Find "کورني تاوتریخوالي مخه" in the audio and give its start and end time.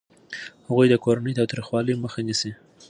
1.03-2.19